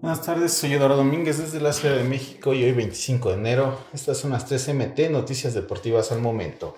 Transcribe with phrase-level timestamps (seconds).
[0.00, 3.76] Buenas tardes, soy Eduardo Domínguez desde la Ciudad de México y hoy 25 de enero.
[3.92, 6.76] Estas son las 3 MT Noticias Deportivas al momento.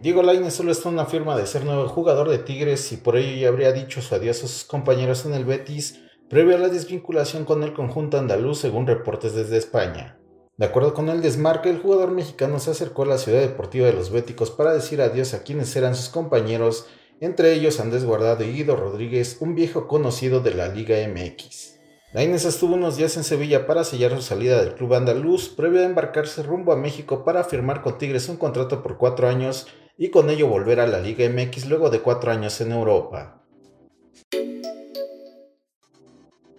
[0.00, 3.40] Diego Lainez solo está una firma de ser nuevo jugador de Tigres y por ello
[3.40, 7.44] ya habría dicho su adiós a sus compañeros en el Betis previo a la desvinculación
[7.44, 10.18] con el conjunto andaluz según reportes desde España.
[10.56, 13.92] De acuerdo con el desmarque, el jugador mexicano se acercó a la ciudad deportiva de
[13.92, 16.86] los Béticos para decir adiós a quienes eran sus compañeros
[17.22, 21.78] entre ellos Andrés Guardado y Guido Rodríguez, un viejo conocido de la Liga MX.
[22.12, 25.84] Lainez estuvo unos días en Sevilla para sellar su salida del club andaluz, previo a
[25.84, 30.30] embarcarse rumbo a México para firmar con Tigres un contrato por cuatro años y con
[30.30, 33.40] ello volver a la Liga MX luego de cuatro años en Europa.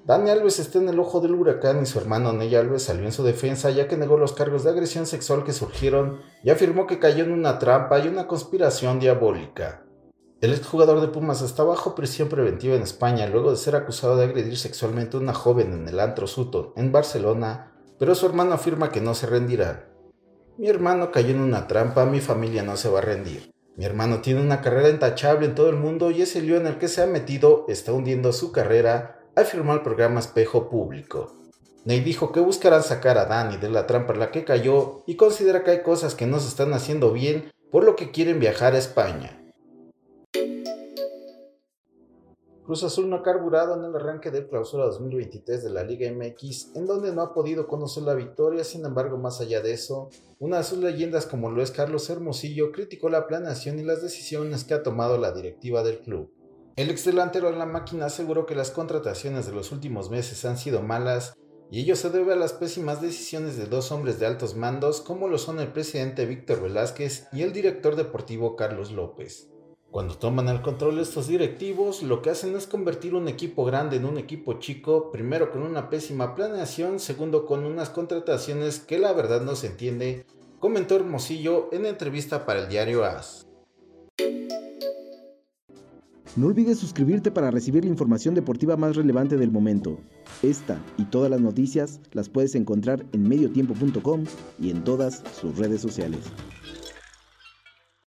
[0.05, 3.11] Dani Alves está en el ojo del huracán y su hermano Ney Alves salió en
[3.11, 6.99] su defensa ya que negó los cargos de agresión sexual que surgieron y afirmó que
[6.99, 9.82] cayó en una trampa y una conspiración diabólica.
[10.43, 14.25] El exjugador de Pumas está bajo prisión preventiva en España luego de ser acusado de
[14.25, 18.91] agredir sexualmente a una joven en el antro Sutton, en Barcelona, pero su hermano afirma
[18.91, 19.87] que no se rendirá.
[20.57, 23.53] Mi hermano cayó en una trampa, mi familia no se va a rendir.
[23.77, 26.77] Mi hermano tiene una carrera intachable en todo el mundo y ese lío en el
[26.77, 31.37] que se ha metido está hundiendo su carrera, afirmó el programa Espejo Público.
[31.85, 35.15] Ney dijo que buscarán sacar a Dani de la trampa en la que cayó y
[35.15, 38.75] considera que hay cosas que no se están haciendo bien, por lo que quieren viajar
[38.75, 39.39] a España.
[42.65, 46.75] Cruz Azul no ha carburado en el arranque de clausura 2023 de la Liga MX,
[46.75, 50.59] en donde no ha podido conocer la victoria, sin embargo, más allá de eso, una
[50.59, 54.75] de sus leyendas como lo es Carlos Hermosillo criticó la planeación y las decisiones que
[54.75, 56.31] ha tomado la directiva del club.
[56.77, 60.57] El ex delantero de la máquina aseguró que las contrataciones de los últimos meses han
[60.57, 61.33] sido malas
[61.69, 65.27] y ello se debe a las pésimas decisiones de dos hombres de altos mandos como
[65.27, 69.52] lo son el presidente Víctor Velázquez y el director deportivo Carlos López.
[69.93, 74.05] Cuando toman el control estos directivos, lo que hacen es convertir un equipo grande en
[74.05, 79.43] un equipo chico, primero con una pésima planeación, segundo con unas contrataciones que la verdad
[79.43, 80.25] no se entiende,
[80.57, 83.45] comentó Hermosillo en entrevista para el diario AS.
[86.35, 89.99] No olvides suscribirte para recibir la información deportiva más relevante del momento.
[90.41, 94.23] Esta y todas las noticias las puedes encontrar en mediotiempo.com
[94.59, 96.21] y en todas sus redes sociales.